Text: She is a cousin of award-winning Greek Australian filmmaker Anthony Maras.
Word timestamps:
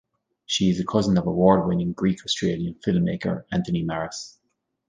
She 0.47 0.71
is 0.71 0.79
a 0.79 0.83
cousin 0.83 1.15
of 1.19 1.27
award-winning 1.27 1.93
Greek 1.93 2.25
Australian 2.25 2.73
filmmaker 2.83 3.43
Anthony 3.51 3.83
Maras. 3.83 4.39